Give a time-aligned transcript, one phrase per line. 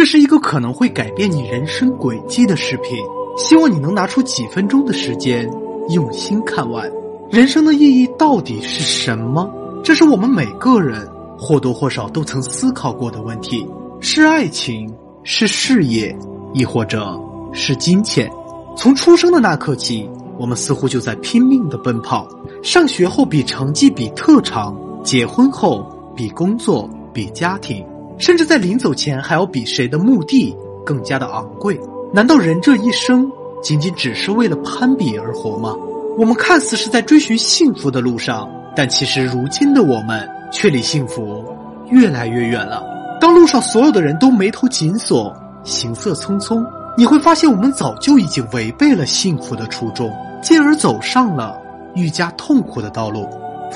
[0.00, 2.96] 这是一个可能会改变你人生轨迹的视频，
[3.36, 5.46] 希望你能拿出几分钟的时间，
[5.90, 6.90] 用心看完。
[7.28, 9.52] 人生的意义到底是什么？
[9.84, 11.06] 这是我们每个人
[11.38, 13.68] 或多或少都曾思考过的问题：
[14.00, 14.90] 是爱情，
[15.22, 16.16] 是事业，
[16.54, 17.20] 亦或者
[17.52, 18.32] 是金钱？
[18.78, 20.08] 从出生的那刻起，
[20.38, 22.26] 我们似乎就在拼命的奔跑。
[22.62, 24.74] 上学后比成绩，比特长；
[25.04, 25.84] 结婚后
[26.16, 27.84] 比工作，比家庭，
[28.20, 31.80] 甚至在临走前还要比谁的墓地更加的昂贵。
[32.12, 33.28] 难道人这一生
[33.62, 35.74] 仅仅只是为了攀比而活吗？
[36.18, 41.44] 我们看似是在追寻幸福的路上，但其实如今的我们却离幸福
[41.88, 42.84] 越来越远了。
[43.20, 46.64] 当路上所有的人都眉头紧锁、行色匆匆，
[46.96, 51.56] 你会发现我们早就已经违背了幸福的初衷，进而走上了
[51.94, 53.26] 愈加痛苦的道路。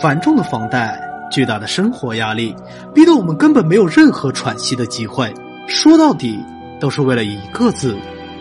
[0.00, 2.54] 繁重的房贷、巨大的生活压力，
[2.94, 5.32] 逼得我们根本没有任何喘息的机会。
[5.66, 6.38] 说到底，
[6.80, 7.96] 都是为了一个字：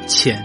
[0.07, 0.43] 钱。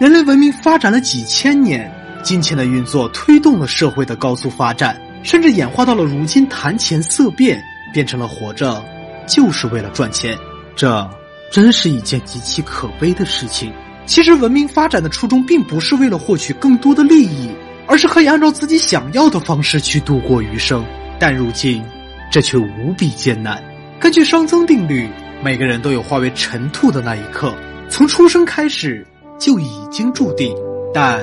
[0.00, 1.90] 人类文明发展了几千年。
[2.24, 8.82] 金钱的运作推动了社会的高速发展，甚至演化到了如今谈钱色变，变成了活着
[9.26, 10.34] 就是为了赚钱。
[10.74, 11.06] 这
[11.52, 13.70] 真是一件极其可悲的事情。
[14.06, 17.50] 其实，文明发展的初衷并不是为了获取更多的利益，
[17.86, 20.82] 而是可以按照自己想要的方式去度过余生。
[21.18, 21.82] 但如今，
[22.30, 23.62] 这却无比艰难。
[23.98, 25.08] 根据熵增定律，
[25.42, 27.54] 每个人都有化为尘土的那一刻，
[27.88, 29.06] 从出生开始
[29.38, 30.54] 就已经注定。
[30.92, 31.20] 但。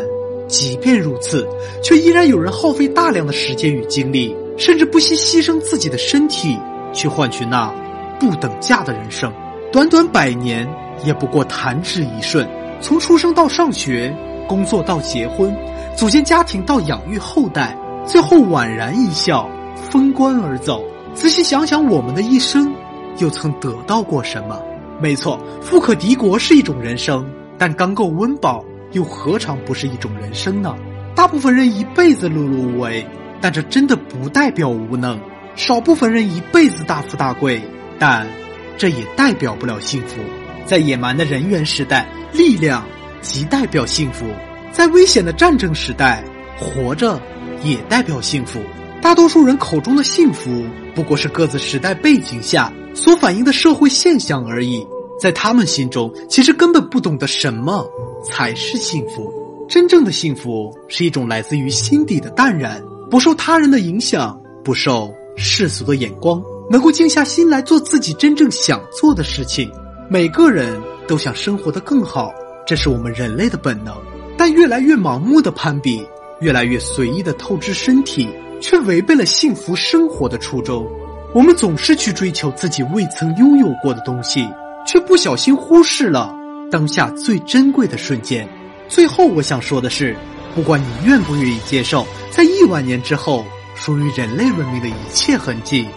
[0.47, 1.47] 即便如此，
[1.81, 6.59] 却依然有人耗费大量的时间与精力，甚至不惜牺牲自己的身体，
[6.91, 7.73] 去换取那
[8.19, 9.31] 不等价的人生。
[9.71, 10.67] 短短百年，
[11.05, 12.45] 也不过弹指一瞬。
[12.81, 14.13] 从出生到上学，
[14.45, 15.55] 工作到结婚，
[15.95, 17.73] 组建家庭到养育后代，
[18.05, 20.83] 最后宛然一笑，封官而走。
[21.13, 22.73] 仔细想想，我们的一生，
[23.19, 24.61] 又曾得到过什么？
[25.01, 28.63] 没错，富可敌国是一种人生，但刚够温饱。
[28.93, 30.75] 又何尝不是一种人生呢？
[31.15, 33.07] 大部分人一辈子碌碌无为，
[33.39, 35.17] 但这真的不代表无能；
[35.55, 37.61] 少部分人一辈子大富大贵，
[37.97, 38.27] 但
[38.77, 40.17] 这也代表不了幸福。
[40.65, 42.83] 在野蛮的人猿时代，力量
[43.21, 44.25] 即代表幸福；
[44.73, 46.21] 在危险的战争时代，
[46.57, 47.17] 活着
[47.63, 48.59] 也代表幸福。
[49.01, 50.63] 大多数人口中的幸福，
[50.93, 54.85] 不过是各自时代背景下所反映的社会现象而已。
[55.19, 57.83] 在他们心中，其实根本不懂得什么
[58.23, 59.33] 才是幸福。
[59.67, 62.79] 真正的幸福是一种来自于心底的淡然，
[63.09, 69.71] 不受他人的影响，不受世俗的眼光，能够静下心来做自己真正想做的事情。
[70.09, 72.31] 每个人都想生活的更好，
[72.67, 73.95] 这是我们人类的本能。
[74.37, 76.05] 但越来越盲目的攀比，
[76.39, 78.27] 越来越随意的透支身体，
[78.61, 80.87] 却违背了幸福生活的初衷。
[81.33, 84.47] 我们总是去追求自己未曾拥有过的东西。
[84.83, 86.35] 却不小心忽视了
[86.71, 88.47] 当下最珍贵的瞬间。
[88.87, 90.15] 最后，我想说的是，
[90.55, 93.45] 不管你愿不愿意接受，在亿万年之后，
[93.75, 95.87] 属于人类文明的一切痕迹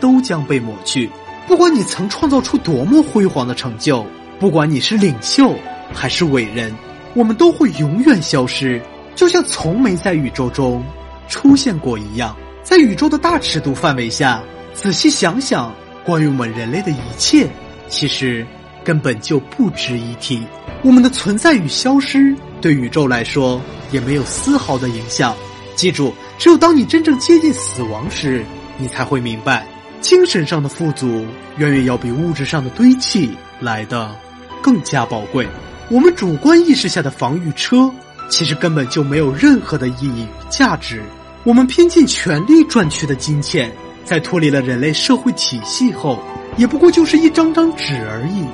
[0.00, 1.08] 都将被抹去。
[1.46, 4.04] 不管你曾创造出多么辉煌的成就，
[4.38, 5.54] 不管你是领袖
[5.92, 6.74] 还是伟人，
[7.14, 8.82] 我们都会永远消失，
[9.14, 10.82] 就像从没在宇宙中
[11.28, 12.36] 出现过一样。
[12.62, 15.74] 在宇宙的大尺度范围下，仔细想想，
[16.04, 17.48] 关于我们人类的一切。
[17.88, 18.46] 其实
[18.82, 20.42] 根本就不值一提。
[20.82, 23.60] 我们的存在与消失，对宇宙来说
[23.90, 25.36] 也没有丝毫的影响。
[25.74, 28.44] 记住，只有当你真正接近死亡时，
[28.78, 29.66] 你才会明白，
[30.00, 34.16] 精神上的富足远远要比物质上的堆砌来的
[34.62, 35.46] 更加宝贵。
[35.88, 37.92] 我们主观意识下的防御车，
[38.28, 41.02] 其实根本就没有任何的意义与价值。
[41.44, 43.70] 我们拼尽全力赚取的金钱，
[44.04, 46.18] 在脱离了人类社会体系后。
[46.58, 48.44] 也不过就是一张张纸而已，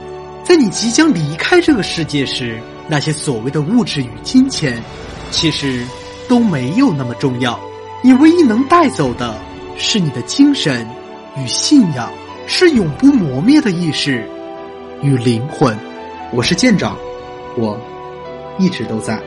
[0.44, 4.80] 在你即将离开这个世界时，那些所谓的物质与金钱，
[5.32, 5.84] 其实
[6.28, 7.58] 都没有那么重要。
[8.04, 9.34] 你唯一能带走的，
[9.76, 10.86] 是你的精神
[11.36, 12.08] 与信仰，
[12.46, 14.24] 是永不磨灭的意识
[15.02, 15.76] 与灵魂。
[16.32, 16.96] 我是舰长，
[17.56, 17.76] 我
[18.60, 19.20] 一直都在。